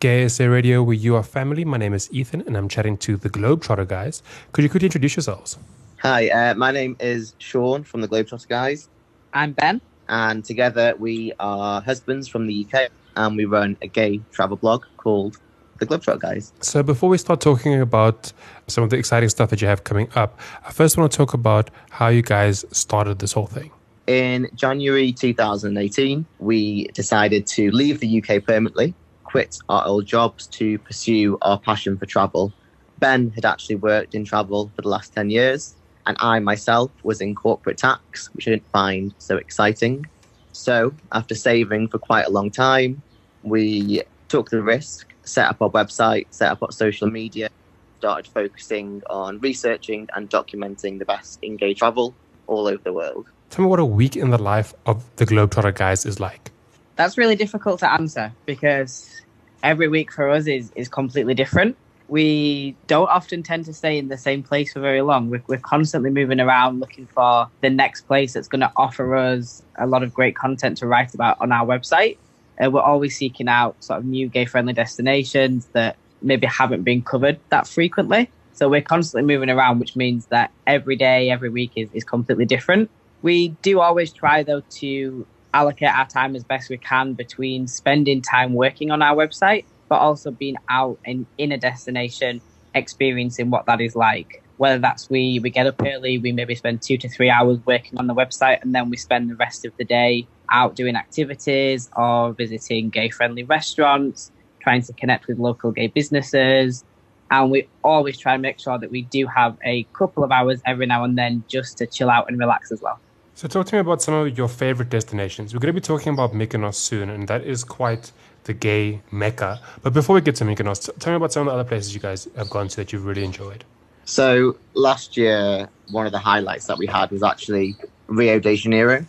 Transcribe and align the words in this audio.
Gay 0.00 0.28
SA 0.28 0.44
Radio, 0.44 0.80
where 0.80 0.94
you 0.94 1.16
are 1.16 1.24
family. 1.24 1.64
My 1.64 1.76
name 1.76 1.92
is 1.92 2.08
Ethan, 2.12 2.42
and 2.42 2.56
I'm 2.56 2.68
chatting 2.68 2.96
to 2.98 3.16
the 3.16 3.28
Globetrotter 3.28 3.88
guys. 3.88 4.22
Could 4.52 4.62
you 4.62 4.70
quickly 4.70 4.86
introduce 4.86 5.16
yourselves? 5.16 5.58
Hi, 6.02 6.28
uh, 6.28 6.54
my 6.54 6.70
name 6.70 6.96
is 7.00 7.34
Sean 7.38 7.82
from 7.82 8.02
the 8.02 8.06
Globetrotter 8.06 8.46
guys, 8.46 8.88
I'm 9.34 9.54
Ben. 9.54 9.80
and 10.08 10.44
together 10.44 10.94
we 11.00 11.32
are 11.40 11.82
husbands 11.82 12.28
from 12.28 12.46
the 12.46 12.64
UK, 12.64 12.92
and 13.16 13.36
we 13.36 13.44
run 13.44 13.76
a 13.82 13.88
gay 13.88 14.20
travel 14.30 14.56
blog 14.56 14.84
called 14.98 15.38
the 15.80 15.86
Globetrotter 15.86 16.20
guys. 16.20 16.52
So, 16.60 16.84
before 16.84 17.08
we 17.08 17.18
start 17.18 17.40
talking 17.40 17.80
about 17.80 18.32
some 18.68 18.84
of 18.84 18.90
the 18.90 18.96
exciting 18.98 19.30
stuff 19.30 19.50
that 19.50 19.60
you 19.60 19.66
have 19.66 19.82
coming 19.82 20.08
up, 20.14 20.38
I 20.64 20.70
first 20.70 20.96
want 20.96 21.10
to 21.10 21.16
talk 21.16 21.34
about 21.34 21.70
how 21.90 22.06
you 22.06 22.22
guys 22.22 22.64
started 22.70 23.18
this 23.18 23.32
whole 23.32 23.46
thing. 23.46 23.72
In 24.06 24.48
January 24.54 25.10
2018, 25.10 26.24
we 26.38 26.86
decided 26.94 27.48
to 27.48 27.72
leave 27.72 27.98
the 27.98 28.22
UK 28.22 28.44
permanently, 28.44 28.94
quit 29.28 29.58
our 29.68 29.84
old 29.86 30.06
jobs 30.06 30.46
to 30.46 30.78
pursue 30.78 31.36
our 31.42 31.58
passion 31.58 31.98
for 31.98 32.06
travel. 32.06 32.52
Ben 32.98 33.30
had 33.30 33.44
actually 33.44 33.76
worked 33.76 34.14
in 34.14 34.24
travel 34.24 34.70
for 34.74 34.82
the 34.82 34.88
last 34.88 35.14
10 35.14 35.28
years, 35.30 35.74
and 36.06 36.16
I 36.20 36.38
myself 36.38 36.90
was 37.02 37.20
in 37.20 37.34
corporate 37.34 37.76
tax, 37.76 38.32
which 38.34 38.48
I 38.48 38.52
didn't 38.52 38.70
find 38.70 39.14
so 39.18 39.36
exciting. 39.36 40.06
So, 40.52 40.94
after 41.12 41.34
saving 41.34 41.88
for 41.88 41.98
quite 41.98 42.26
a 42.26 42.30
long 42.30 42.50
time, 42.50 43.02
we 43.42 44.02
took 44.28 44.48
the 44.50 44.62
risk, 44.62 45.12
set 45.24 45.46
up 45.46 45.60
our 45.60 45.70
website, 45.70 46.26
set 46.30 46.50
up 46.50 46.62
our 46.62 46.72
social 46.72 47.08
media, 47.08 47.50
started 47.98 48.26
focusing 48.32 49.02
on 49.10 49.38
researching 49.40 50.08
and 50.14 50.30
documenting 50.30 50.98
the 50.98 51.04
best 51.04 51.38
in 51.42 51.56
gay 51.56 51.74
travel 51.74 52.14
all 52.46 52.66
over 52.66 52.82
the 52.82 52.92
world. 52.92 53.26
Tell 53.50 53.64
me 53.64 53.68
what 53.68 53.78
a 53.78 53.84
week 53.84 54.16
in 54.16 54.30
the 54.30 54.42
life 54.42 54.74
of 54.86 55.04
the 55.16 55.26
Globetrotter 55.26 55.74
guys 55.74 56.06
is 56.06 56.18
like. 56.18 56.50
That's 56.96 57.16
really 57.16 57.36
difficult 57.36 57.78
to 57.80 57.92
answer 57.92 58.32
because 58.44 59.22
every 59.62 59.88
week 59.88 60.12
for 60.12 60.28
us 60.28 60.46
is, 60.46 60.70
is 60.74 60.88
completely 60.88 61.34
different. 61.34 61.76
We 62.08 62.74
don't 62.86 63.08
often 63.08 63.42
tend 63.42 63.66
to 63.66 63.74
stay 63.74 63.98
in 63.98 64.08
the 64.08 64.16
same 64.16 64.42
place 64.42 64.72
for 64.72 64.80
very 64.80 65.02
long. 65.02 65.28
We're, 65.28 65.42
we're 65.46 65.58
constantly 65.58 66.10
moving 66.10 66.40
around 66.40 66.80
looking 66.80 67.06
for 67.06 67.48
the 67.60 67.68
next 67.68 68.06
place 68.06 68.32
that's 68.32 68.48
going 68.48 68.62
to 68.62 68.72
offer 68.76 69.14
us 69.14 69.62
a 69.76 69.86
lot 69.86 70.02
of 70.02 70.14
great 70.14 70.34
content 70.34 70.78
to 70.78 70.86
write 70.86 71.12
about 71.12 71.38
on 71.40 71.52
our 71.52 71.66
website. 71.66 72.16
Uh, 72.62 72.70
we're 72.70 72.80
always 72.80 73.16
seeking 73.16 73.46
out 73.48 73.76
sort 73.84 73.98
of 73.98 74.06
new 74.06 74.28
gay 74.28 74.46
friendly 74.46 74.72
destinations 74.72 75.66
that 75.74 75.96
maybe 76.22 76.46
haven't 76.46 76.82
been 76.82 77.02
covered 77.02 77.38
that 77.50 77.66
frequently. 77.66 78.30
So 78.54 78.68
we're 78.68 78.82
constantly 78.82 79.26
moving 79.32 79.50
around, 79.50 79.78
which 79.78 79.94
means 79.94 80.26
that 80.26 80.50
every 80.66 80.96
day, 80.96 81.30
every 81.30 81.50
week 81.50 81.72
is, 81.76 81.88
is 81.92 82.04
completely 82.04 82.44
different. 82.44 82.90
We 83.22 83.50
do 83.62 83.80
always 83.80 84.12
try, 84.12 84.42
though, 84.42 84.62
to 84.80 85.26
allocate 85.54 85.90
our 85.90 86.06
time 86.06 86.36
as 86.36 86.44
best 86.44 86.70
we 86.70 86.78
can 86.78 87.14
between 87.14 87.66
spending 87.66 88.22
time 88.22 88.54
working 88.54 88.90
on 88.90 89.02
our 89.02 89.16
website, 89.16 89.64
but 89.88 89.96
also 89.96 90.30
being 90.30 90.56
out 90.68 90.98
in, 91.04 91.26
in 91.38 91.52
a 91.52 91.58
destination, 91.58 92.40
experiencing 92.74 93.50
what 93.50 93.66
that 93.66 93.80
is 93.80 93.96
like. 93.96 94.42
Whether 94.58 94.78
that's 94.78 95.08
we, 95.08 95.38
we 95.40 95.50
get 95.50 95.66
up 95.66 95.80
early, 95.84 96.18
we 96.18 96.32
maybe 96.32 96.54
spend 96.54 96.82
two 96.82 96.98
to 96.98 97.08
three 97.08 97.30
hours 97.30 97.58
working 97.64 97.98
on 97.98 98.08
the 98.08 98.14
website, 98.14 98.60
and 98.62 98.74
then 98.74 98.90
we 98.90 98.96
spend 98.96 99.30
the 99.30 99.36
rest 99.36 99.64
of 99.64 99.72
the 99.78 99.84
day 99.84 100.26
out 100.50 100.74
doing 100.74 100.96
activities 100.96 101.88
or 101.96 102.32
visiting 102.32 102.90
gay 102.90 103.08
friendly 103.08 103.44
restaurants, 103.44 104.32
trying 104.60 104.82
to 104.82 104.92
connect 104.94 105.28
with 105.28 105.38
local 105.38 105.70
gay 105.70 105.86
businesses. 105.86 106.84
And 107.30 107.50
we 107.50 107.68
always 107.84 108.18
try 108.18 108.32
and 108.34 108.42
make 108.42 108.58
sure 108.58 108.78
that 108.78 108.90
we 108.90 109.02
do 109.02 109.26
have 109.26 109.56
a 109.64 109.84
couple 109.92 110.24
of 110.24 110.32
hours 110.32 110.60
every 110.66 110.86
now 110.86 111.04
and 111.04 111.16
then 111.16 111.44
just 111.46 111.78
to 111.78 111.86
chill 111.86 112.10
out 112.10 112.28
and 112.28 112.38
relax 112.38 112.72
as 112.72 112.80
well. 112.80 112.98
So, 113.38 113.46
talk 113.46 113.66
to 113.66 113.76
me 113.76 113.78
about 113.78 114.02
some 114.02 114.14
of 114.14 114.36
your 114.36 114.48
favorite 114.48 114.90
destinations. 114.90 115.54
We're 115.54 115.60
going 115.60 115.72
to 115.72 115.80
be 115.80 115.84
talking 115.84 116.12
about 116.12 116.32
Mykonos 116.32 116.74
soon, 116.74 117.08
and 117.08 117.28
that 117.28 117.44
is 117.44 117.62
quite 117.62 118.10
the 118.42 118.52
gay 118.52 119.00
mecca. 119.12 119.60
But 119.80 119.92
before 119.92 120.14
we 120.14 120.22
get 120.22 120.34
to 120.36 120.44
Mykonos, 120.44 120.90
tell 120.98 121.12
me 121.12 121.18
about 121.18 121.32
some 121.32 121.46
of 121.46 121.52
the 121.52 121.60
other 121.60 121.68
places 121.68 121.94
you 121.94 122.00
guys 122.00 122.26
have 122.36 122.50
gone 122.50 122.66
to 122.66 122.76
that 122.78 122.92
you've 122.92 123.06
really 123.06 123.22
enjoyed. 123.22 123.62
So 124.06 124.56
last 124.74 125.16
year, 125.16 125.68
one 125.92 126.04
of 126.04 126.10
the 126.10 126.18
highlights 126.18 126.66
that 126.66 126.78
we 126.78 126.86
had 126.88 127.12
was 127.12 127.22
actually 127.22 127.76
Rio 128.08 128.40
de 128.40 128.56
Janeiro. 128.56 129.06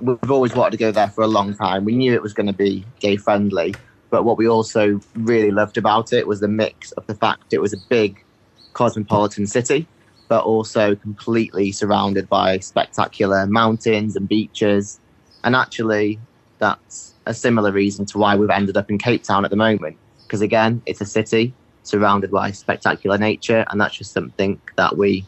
We've 0.00 0.28
always 0.28 0.56
wanted 0.56 0.72
to 0.72 0.78
go 0.78 0.90
there 0.90 1.10
for 1.10 1.22
a 1.22 1.28
long 1.28 1.54
time. 1.54 1.84
We 1.84 1.94
knew 1.94 2.12
it 2.14 2.22
was 2.22 2.32
going 2.32 2.48
to 2.48 2.52
be 2.52 2.84
gay 2.98 3.14
friendly, 3.14 3.76
but 4.10 4.24
what 4.24 4.38
we 4.38 4.48
also 4.48 5.00
really 5.14 5.52
loved 5.52 5.78
about 5.78 6.12
it 6.12 6.26
was 6.26 6.40
the 6.40 6.48
mix 6.48 6.90
of 6.90 7.06
the 7.06 7.14
fact 7.14 7.52
it 7.52 7.60
was 7.60 7.72
a 7.72 7.78
big 7.88 8.24
cosmopolitan 8.72 9.46
city, 9.46 9.86
but 10.28 10.44
also 10.44 10.94
completely 10.94 11.72
surrounded 11.72 12.28
by 12.28 12.58
spectacular 12.58 13.46
mountains 13.46 14.14
and 14.16 14.28
beaches. 14.28 15.00
And 15.44 15.56
actually, 15.56 16.18
that's 16.58 17.14
a 17.26 17.34
similar 17.34 17.72
reason 17.72 18.06
to 18.06 18.18
why 18.18 18.36
we've 18.36 18.50
ended 18.50 18.76
up 18.76 18.90
in 18.90 18.98
Cape 18.98 19.22
Town 19.22 19.44
at 19.44 19.50
the 19.50 19.56
moment. 19.56 19.96
Because 20.26 20.42
again, 20.42 20.82
it's 20.86 21.00
a 21.00 21.06
city 21.06 21.54
surrounded 21.82 22.30
by 22.30 22.50
spectacular 22.50 23.16
nature, 23.16 23.64
and 23.70 23.80
that's 23.80 23.96
just 23.96 24.12
something 24.12 24.60
that 24.76 24.96
we 24.96 25.24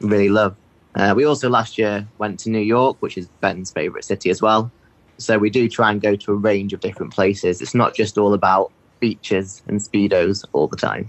really 0.00 0.28
love. 0.28 0.56
Uh, 0.94 1.12
we 1.16 1.24
also 1.24 1.50
last 1.50 1.76
year 1.76 2.06
went 2.18 2.38
to 2.40 2.50
New 2.50 2.60
York, 2.60 2.96
which 3.00 3.18
is 3.18 3.26
Ben's 3.40 3.72
favourite 3.72 4.04
city 4.04 4.30
as 4.30 4.40
well. 4.40 4.70
So 5.18 5.38
we 5.38 5.50
do 5.50 5.68
try 5.68 5.90
and 5.90 6.00
go 6.00 6.14
to 6.14 6.32
a 6.32 6.36
range 6.36 6.72
of 6.72 6.80
different 6.80 7.12
places. 7.12 7.60
It's 7.60 7.74
not 7.74 7.94
just 7.94 8.16
all 8.16 8.34
about 8.34 8.72
beaches 9.00 9.62
and 9.66 9.80
speedos 9.80 10.44
all 10.52 10.68
the 10.68 10.76
time. 10.76 11.06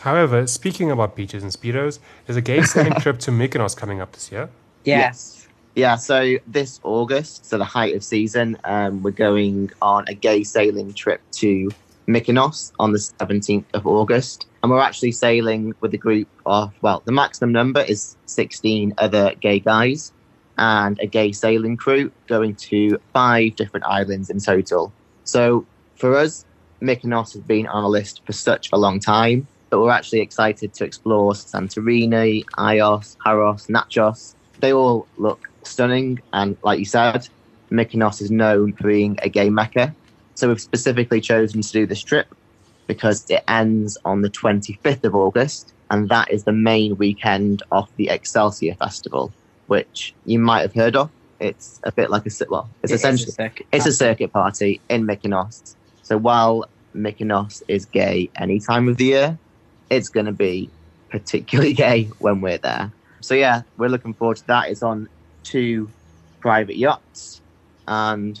However, 0.00 0.46
speaking 0.46 0.90
about 0.90 1.14
beaches 1.14 1.42
and 1.42 1.52
speedos, 1.52 1.98
there's 2.26 2.36
a 2.36 2.40
gay 2.40 2.62
sailing 2.62 2.94
trip 3.00 3.18
to 3.20 3.30
Mykonos 3.30 3.76
coming 3.76 4.00
up 4.00 4.12
this 4.12 4.32
year. 4.32 4.48
Yes. 4.84 5.46
Yeah, 5.74 5.96
so 5.96 6.36
this 6.46 6.80
August, 6.82 7.46
so 7.46 7.58
the 7.58 7.64
height 7.64 7.94
of 7.94 8.02
season, 8.02 8.58
um, 8.64 9.02
we're 9.02 9.10
going 9.12 9.70
on 9.80 10.04
a 10.08 10.14
gay 10.14 10.42
sailing 10.42 10.94
trip 10.94 11.20
to 11.32 11.70
Mykonos 12.08 12.72
on 12.78 12.92
the 12.92 12.98
17th 12.98 13.64
of 13.74 13.86
August. 13.86 14.46
And 14.62 14.72
we're 14.72 14.80
actually 14.80 15.12
sailing 15.12 15.74
with 15.80 15.94
a 15.94 15.98
group 15.98 16.28
of, 16.46 16.72
well, 16.82 17.02
the 17.04 17.12
maximum 17.12 17.52
number 17.52 17.82
is 17.82 18.16
16 18.26 18.94
other 18.98 19.34
gay 19.40 19.60
guys 19.60 20.12
and 20.58 20.98
a 21.00 21.06
gay 21.06 21.32
sailing 21.32 21.76
crew 21.76 22.10
going 22.26 22.54
to 22.56 22.98
five 23.12 23.56
different 23.56 23.86
islands 23.86 24.28
in 24.28 24.40
total. 24.40 24.92
So 25.24 25.66
for 25.96 26.16
us, 26.16 26.44
Mykonos 26.82 27.32
has 27.34 27.42
been 27.42 27.66
on 27.66 27.84
our 27.84 27.90
list 27.90 28.22
for 28.24 28.32
such 28.32 28.70
a 28.72 28.76
long 28.76 28.98
time, 28.98 29.46
but 29.70 29.80
we're 29.80 29.90
actually 29.90 30.20
excited 30.20 30.74
to 30.74 30.84
explore 30.84 31.32
Santorini, 31.32 32.44
Ios, 32.58 33.16
Paros, 33.24 33.68
Naxos. 33.68 34.34
They 34.58 34.72
all 34.72 35.06
look 35.16 35.40
stunning, 35.64 36.20
and 36.32 36.56
like 36.62 36.78
you 36.78 36.84
said, 36.84 37.28
Mykonos 37.70 38.20
is 38.20 38.30
known 38.30 38.72
for 38.74 38.88
being 38.88 39.18
a 39.22 39.28
gay 39.28 39.48
mecca. 39.48 39.94
So 40.34 40.48
we've 40.48 40.60
specifically 40.60 41.20
chosen 41.20 41.62
to 41.62 41.72
do 41.72 41.86
this 41.86 42.02
trip 42.02 42.26
because 42.86 43.24
it 43.30 43.44
ends 43.46 43.96
on 44.04 44.22
the 44.22 44.30
25th 44.30 45.04
of 45.04 45.14
August, 45.14 45.72
and 45.90 46.08
that 46.08 46.30
is 46.30 46.44
the 46.44 46.52
main 46.52 46.96
weekend 46.96 47.62
of 47.70 47.88
the 47.96 48.08
Excelsior 48.08 48.74
Festival, 48.74 49.32
which 49.68 50.14
you 50.26 50.38
might 50.38 50.62
have 50.62 50.74
heard 50.74 50.96
of. 50.96 51.10
It's 51.38 51.80
a 51.84 51.92
bit 51.92 52.10
like 52.10 52.26
a 52.26 52.30
well, 52.50 52.68
it's 52.82 52.92
It 52.92 52.96
a 52.96 52.98
essentially 52.98 53.32
circuit 53.32 53.66
it's 53.72 53.86
a 53.86 53.92
circuit 53.92 54.32
party 54.32 54.80
in 54.90 55.06
Mykonos. 55.06 55.76
So 56.02 56.18
while 56.18 56.64
Mykonos 56.94 57.62
is 57.68 57.86
gay 57.86 58.28
any 58.36 58.58
time 58.58 58.88
of 58.88 58.96
the 58.96 59.04
year, 59.04 59.38
it's 59.90 60.08
going 60.08 60.26
to 60.26 60.32
be 60.32 60.70
particularly 61.10 61.72
gay 61.86 62.04
when 62.18 62.40
we're 62.40 62.58
there. 62.58 62.90
So 63.20 63.34
yeah, 63.34 63.62
we're 63.76 63.88
looking 63.88 64.14
forward 64.14 64.38
to 64.38 64.46
that. 64.46 64.70
It's 64.70 64.82
on 64.82 65.08
two 65.42 65.90
private 66.40 66.76
yachts, 66.76 67.40
and 67.86 68.40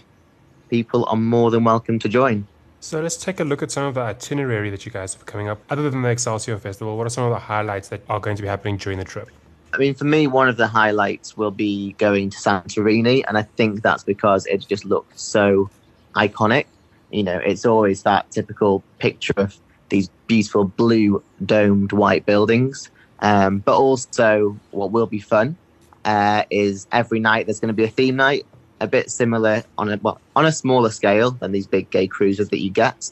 people 0.70 1.04
are 1.08 1.16
more 1.16 1.50
than 1.50 1.64
welcome 1.64 1.98
to 1.98 2.08
join. 2.08 2.46
So 2.82 3.00
let's 3.00 3.18
take 3.18 3.40
a 3.40 3.44
look 3.44 3.62
at 3.62 3.70
some 3.70 3.84
of 3.84 3.94
the 3.94 4.00
itinerary 4.00 4.70
that 4.70 4.86
you 4.86 4.92
guys 4.92 5.12
have 5.12 5.26
coming 5.26 5.48
up. 5.48 5.60
Other 5.68 5.90
than 5.90 6.00
the 6.00 6.08
Excelsior 6.08 6.56
Festival, 6.58 6.96
what 6.96 7.06
are 7.06 7.10
some 7.10 7.24
of 7.24 7.30
the 7.30 7.38
highlights 7.38 7.88
that 7.88 8.00
are 8.08 8.20
going 8.20 8.36
to 8.36 8.42
be 8.42 8.48
happening 8.48 8.78
during 8.78 8.98
the 8.98 9.04
trip? 9.04 9.28
I 9.74 9.76
mean, 9.76 9.94
for 9.94 10.04
me, 10.04 10.26
one 10.26 10.48
of 10.48 10.56
the 10.56 10.66
highlights 10.66 11.36
will 11.36 11.50
be 11.50 11.92
going 11.98 12.30
to 12.30 12.38
Santorini, 12.38 13.22
and 13.28 13.36
I 13.36 13.42
think 13.42 13.82
that's 13.82 14.02
because 14.02 14.46
it 14.46 14.66
just 14.66 14.86
looks 14.86 15.20
so 15.20 15.68
iconic. 16.16 16.64
You 17.10 17.22
know, 17.22 17.36
it's 17.38 17.66
always 17.66 18.02
that 18.04 18.30
typical 18.30 18.82
picture 18.98 19.34
of 19.36 19.58
these 19.90 20.08
beautiful 20.26 20.64
blue 20.64 21.22
domed 21.44 21.92
white 21.92 22.24
buildings. 22.24 22.90
Um, 23.20 23.58
but 23.58 23.76
also, 23.76 24.56
what 24.70 24.92
will 24.92 25.06
be 25.06 25.18
fun 25.18 25.56
uh, 26.04 26.44
is 26.50 26.86
every 26.90 27.20
night 27.20 27.46
there's 27.46 27.60
going 27.60 27.68
to 27.68 27.74
be 27.74 27.84
a 27.84 27.88
theme 27.88 28.16
night, 28.16 28.46
a 28.80 28.86
bit 28.86 29.10
similar 29.10 29.62
on 29.76 29.92
a 29.92 29.98
well, 30.02 30.20
on 30.34 30.46
a 30.46 30.52
smaller 30.52 30.90
scale 30.90 31.32
than 31.32 31.52
these 31.52 31.66
big 31.66 31.90
gay 31.90 32.06
cruises 32.06 32.48
that 32.48 32.60
you 32.60 32.70
get. 32.70 33.10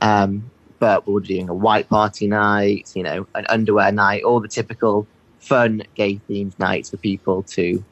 Um, 0.00 0.50
but 0.78 1.06
we're 1.06 1.20
doing 1.20 1.50
a 1.50 1.54
white 1.54 1.88
party 1.90 2.26
night, 2.26 2.90
you 2.94 3.02
know, 3.02 3.26
an 3.34 3.44
underwear 3.50 3.92
night, 3.92 4.22
all 4.22 4.40
the 4.40 4.48
typical 4.48 5.06
fun 5.40 5.82
gay 5.94 6.20
themed 6.28 6.58
nights 6.58 6.90
for 6.90 6.96
people 6.96 7.42
to 7.42 7.84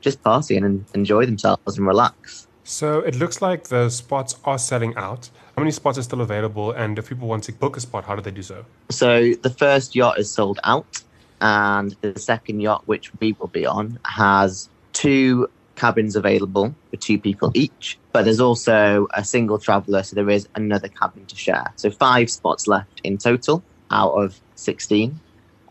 just 0.00 0.22
party 0.22 0.56
and 0.56 0.84
enjoy 0.94 1.26
themselves 1.26 1.76
and 1.76 1.86
relax. 1.86 2.46
So 2.66 2.98
it 2.98 3.14
looks 3.14 3.40
like 3.40 3.68
the 3.68 3.88
spots 3.90 4.34
are 4.44 4.58
selling 4.58 4.94
out. 4.96 5.30
How 5.56 5.62
many 5.62 5.70
spots 5.70 5.98
are 5.98 6.02
still 6.02 6.20
available? 6.20 6.72
And 6.72 6.98
if 6.98 7.08
people 7.08 7.28
want 7.28 7.44
to 7.44 7.52
book 7.52 7.76
a 7.76 7.80
spot, 7.80 8.04
how 8.04 8.16
do 8.16 8.22
they 8.22 8.32
do 8.32 8.42
so? 8.42 8.64
So 8.90 9.34
the 9.34 9.50
first 9.50 9.94
yacht 9.94 10.18
is 10.18 10.28
sold 10.28 10.58
out, 10.64 11.00
and 11.40 11.94
the 12.00 12.18
second 12.18 12.60
yacht, 12.60 12.82
which 12.86 13.12
we 13.20 13.34
will 13.34 13.46
be 13.46 13.64
on, 13.64 14.00
has 14.04 14.68
two 14.92 15.48
cabins 15.76 16.16
available 16.16 16.74
for 16.90 16.96
two 16.96 17.18
people 17.18 17.52
each, 17.54 17.98
but 18.12 18.24
there's 18.24 18.40
also 18.40 19.06
a 19.14 19.24
single 19.24 19.58
traveller, 19.58 20.02
so 20.02 20.16
there 20.16 20.28
is 20.28 20.48
another 20.56 20.88
cabin 20.88 21.24
to 21.26 21.36
share. 21.36 21.72
So 21.76 21.90
five 21.90 22.30
spots 22.30 22.66
left 22.66 23.00
in 23.04 23.18
total 23.18 23.62
out 23.90 24.12
of 24.12 24.40
16. 24.56 25.20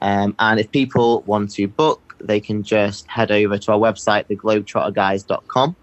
Um, 0.02 0.36
and 0.40 0.60
if 0.60 0.72
people 0.72 1.24
want 1.24 1.52
to 1.52 1.68
book, 1.68 2.16
they 2.20 2.40
can 2.40 2.64
just 2.64 3.08
head 3.08 3.32
over 3.32 3.58
to 3.58 3.72
our 3.74 3.80
website, 3.80 4.28
theglobetrotterguys.com, 4.28 5.76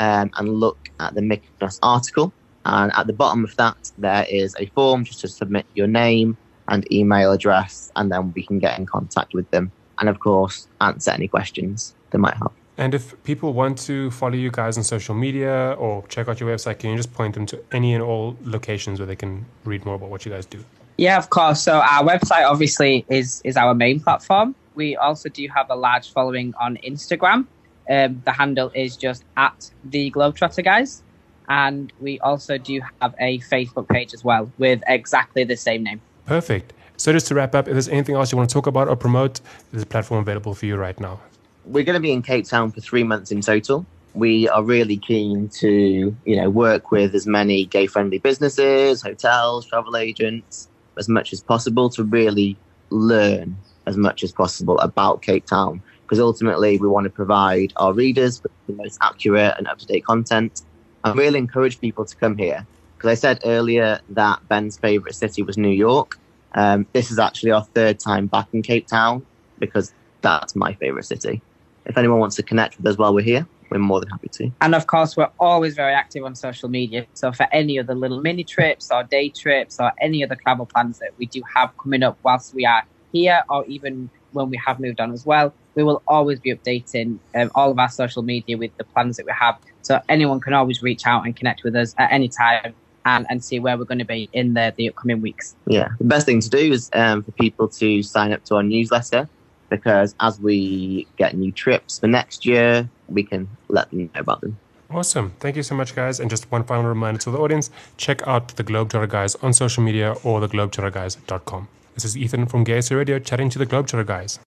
um, 0.00 0.30
and 0.36 0.48
look 0.48 0.90
at 0.98 1.14
the 1.14 1.20
Mykonos 1.20 1.78
article. 1.82 2.32
And 2.64 2.90
at 2.96 3.06
the 3.06 3.12
bottom 3.12 3.44
of 3.44 3.54
that, 3.56 3.92
there 3.98 4.26
is 4.28 4.56
a 4.58 4.66
form 4.66 5.04
just 5.04 5.20
to 5.20 5.28
submit 5.28 5.66
your 5.74 5.86
name 5.86 6.36
and 6.68 6.90
email 6.92 7.32
address, 7.32 7.92
and 7.96 8.10
then 8.10 8.32
we 8.34 8.44
can 8.44 8.58
get 8.58 8.78
in 8.78 8.86
contact 8.86 9.34
with 9.34 9.50
them. 9.50 9.70
And 9.98 10.08
of 10.08 10.18
course, 10.18 10.66
answer 10.80 11.10
any 11.10 11.28
questions 11.28 11.94
they 12.10 12.18
might 12.18 12.34
have. 12.34 12.52
And 12.78 12.94
if 12.94 13.22
people 13.24 13.52
want 13.52 13.76
to 13.80 14.10
follow 14.10 14.34
you 14.34 14.50
guys 14.50 14.78
on 14.78 14.84
social 14.84 15.14
media 15.14 15.72
or 15.78 16.06
check 16.08 16.28
out 16.28 16.40
your 16.40 16.48
website, 16.48 16.78
can 16.78 16.90
you 16.90 16.96
just 16.96 17.12
point 17.12 17.34
them 17.34 17.44
to 17.46 17.62
any 17.72 17.92
and 17.92 18.02
all 18.02 18.36
locations 18.42 18.98
where 18.98 19.06
they 19.06 19.16
can 19.16 19.44
read 19.64 19.84
more 19.84 19.96
about 19.96 20.08
what 20.08 20.24
you 20.24 20.32
guys 20.32 20.46
do? 20.46 20.64
Yeah, 20.96 21.18
of 21.18 21.28
course. 21.28 21.62
So 21.62 21.80
our 21.80 22.02
website 22.02 22.48
obviously 22.48 23.04
is 23.10 23.42
is 23.44 23.56
our 23.56 23.74
main 23.74 24.00
platform. 24.00 24.54
We 24.74 24.96
also 24.96 25.28
do 25.28 25.46
have 25.54 25.66
a 25.68 25.76
large 25.76 26.10
following 26.12 26.54
on 26.58 26.78
Instagram. 26.78 27.46
Um, 27.88 28.22
the 28.24 28.32
handle 28.32 28.70
is 28.74 28.96
just 28.96 29.24
at 29.36 29.70
the 29.84 30.10
Globetrotter 30.10 30.64
guys, 30.64 31.02
and 31.48 31.92
we 32.00 32.20
also 32.20 32.58
do 32.58 32.80
have 33.00 33.14
a 33.18 33.38
Facebook 33.40 33.88
page 33.88 34.14
as 34.14 34.24
well 34.24 34.50
with 34.58 34.82
exactly 34.86 35.44
the 35.44 35.56
same 35.56 35.82
name. 35.82 36.00
Perfect. 36.26 36.72
So 36.96 37.12
just 37.12 37.26
to 37.28 37.34
wrap 37.34 37.54
up, 37.54 37.66
if 37.66 37.72
there's 37.72 37.88
anything 37.88 38.14
else 38.14 38.30
you 38.30 38.38
want 38.38 38.50
to 38.50 38.54
talk 38.54 38.66
about 38.66 38.88
or 38.88 38.96
promote, 38.96 39.40
there's 39.72 39.82
a 39.82 39.86
platform 39.86 40.20
available 40.20 40.54
for 40.54 40.66
you 40.66 40.76
right 40.76 40.98
now 41.00 41.20
we're 41.64 41.84
going 41.84 41.94
to 41.94 42.00
be 42.00 42.12
in 42.12 42.22
Cape 42.22 42.46
Town 42.46 42.70
for 42.70 42.80
three 42.80 43.04
months 43.04 43.30
in 43.30 43.40
total. 43.40 43.86
We 44.14 44.48
are 44.48 44.62
really 44.62 44.96
keen 44.96 45.48
to, 45.60 46.16
you 46.24 46.36
know, 46.36 46.50
work 46.50 46.90
with 46.90 47.14
as 47.14 47.26
many 47.26 47.64
gay-friendly 47.66 48.18
businesses, 48.18 49.02
hotels, 49.02 49.66
travel 49.66 49.96
agents, 49.96 50.68
as 50.98 51.08
much 51.08 51.32
as 51.32 51.40
possible 51.40 51.88
to 51.90 52.02
really 52.02 52.56
learn 52.90 53.56
as 53.86 53.96
much 53.96 54.24
as 54.24 54.32
possible 54.32 54.78
about 54.80 55.22
Cape 55.22 55.46
Town. 55.46 55.80
Because 56.10 56.20
ultimately, 56.20 56.76
we 56.76 56.88
want 56.88 57.04
to 57.04 57.10
provide 57.10 57.72
our 57.76 57.92
readers 57.92 58.42
with 58.42 58.50
the 58.66 58.72
most 58.72 58.98
accurate 59.00 59.54
and 59.56 59.68
up-to-date 59.68 60.04
content, 60.04 60.62
and 61.04 61.16
really 61.16 61.38
encourage 61.38 61.80
people 61.80 62.04
to 62.04 62.16
come 62.16 62.36
here. 62.36 62.66
Because 62.96 63.10
I 63.10 63.14
said 63.14 63.40
earlier 63.44 64.00
that 64.08 64.46
Ben's 64.48 64.76
favorite 64.76 65.14
city 65.14 65.44
was 65.44 65.56
New 65.56 65.70
York. 65.70 66.18
Um, 66.52 66.84
this 66.92 67.12
is 67.12 67.20
actually 67.20 67.52
our 67.52 67.62
third 67.62 68.00
time 68.00 68.26
back 68.26 68.48
in 68.52 68.62
Cape 68.62 68.88
Town 68.88 69.24
because 69.60 69.94
that's 70.20 70.56
my 70.56 70.74
favorite 70.74 71.04
city 71.04 71.40
if 71.86 71.98
anyone 71.98 72.20
wants 72.20 72.36
to 72.36 72.42
connect 72.42 72.76
with 72.76 72.86
us 72.86 72.96
while 72.96 73.14
we're 73.14 73.24
here, 73.24 73.46
we're 73.70 73.78
more 73.78 74.00
than 74.00 74.08
happy 74.10 74.28
to. 74.28 74.50
And 74.60 74.74
of 74.74 74.86
course, 74.86 75.16
we're 75.16 75.30
always 75.38 75.74
very 75.74 75.92
active 75.92 76.24
on 76.24 76.34
social 76.34 76.68
media. 76.68 77.06
So 77.14 77.32
for 77.32 77.46
any 77.52 77.78
other 77.78 77.94
little 77.94 78.20
mini 78.20 78.44
trips 78.44 78.90
or 78.90 79.02
day 79.04 79.28
trips 79.28 79.78
or 79.80 79.92
any 80.00 80.24
other 80.24 80.36
travel 80.36 80.66
plans 80.66 80.98
that 80.98 81.10
we 81.18 81.26
do 81.26 81.42
have 81.54 81.76
coming 81.78 82.02
up 82.02 82.18
whilst 82.22 82.54
we 82.54 82.64
are 82.64 82.84
here 83.12 83.42
or 83.48 83.64
even 83.66 84.10
when 84.32 84.50
we 84.50 84.60
have 84.64 84.80
moved 84.80 85.00
on 85.00 85.12
as 85.12 85.24
well, 85.24 85.52
we 85.74 85.82
will 85.82 86.02
always 86.06 86.40
be 86.40 86.54
updating 86.54 87.18
um, 87.34 87.50
all 87.54 87.70
of 87.70 87.78
our 87.78 87.88
social 87.88 88.22
media 88.22 88.56
with 88.56 88.76
the 88.76 88.84
plans 88.84 89.16
that 89.16 89.26
we 89.26 89.32
have. 89.32 89.58
So 89.82 90.00
anyone 90.08 90.40
can 90.40 90.52
always 90.52 90.82
reach 90.82 91.06
out 91.06 91.24
and 91.24 91.34
connect 91.34 91.64
with 91.64 91.74
us 91.76 91.94
at 91.98 92.12
any 92.12 92.28
time 92.28 92.74
and, 93.04 93.26
and 93.30 93.44
see 93.44 93.58
where 93.58 93.76
we're 93.78 93.84
going 93.84 93.98
to 93.98 94.04
be 94.04 94.28
in 94.32 94.54
the, 94.54 94.74
the 94.76 94.88
upcoming 94.88 95.20
weeks. 95.20 95.54
Yeah, 95.66 95.88
the 95.98 96.04
best 96.04 96.26
thing 96.26 96.40
to 96.40 96.48
do 96.48 96.72
is 96.72 96.90
um, 96.92 97.22
for 97.22 97.32
people 97.32 97.68
to 97.68 98.02
sign 98.02 98.32
up 98.32 98.44
to 98.46 98.56
our 98.56 98.62
newsletter 98.62 99.28
because 99.70 100.14
as 100.20 100.38
we 100.40 101.06
get 101.16 101.36
new 101.36 101.52
trips 101.52 101.98
for 101.98 102.08
next 102.08 102.44
year, 102.44 102.88
we 103.08 103.22
can 103.22 103.48
let 103.68 103.90
them 103.90 104.10
know 104.14 104.20
about 104.20 104.40
them. 104.40 104.58
Awesome. 104.90 105.34
Thank 105.38 105.54
you 105.54 105.62
so 105.62 105.76
much, 105.76 105.94
guys. 105.94 106.18
And 106.18 106.28
just 106.28 106.50
one 106.50 106.64
final 106.64 106.86
reminder 106.86 107.20
to 107.20 107.30
the 107.30 107.38
audience 107.38 107.70
check 107.96 108.26
out 108.26 108.48
the 108.56 108.64
Globetrotter 108.64 109.08
Guys 109.08 109.36
on 109.36 109.52
social 109.52 109.84
media 109.84 110.14
or 110.24 110.40
the 110.40 110.48
globetrotterguys.com. 110.48 111.68
This 111.94 112.04
is 112.04 112.16
Ethan 112.16 112.46
from 112.46 112.62
Gay 112.62 112.80
Radio 112.92 113.18
chatting 113.18 113.50
to 113.50 113.58
the 113.58 113.66
Globetrotter 113.66 114.06
Guys. 114.06 114.38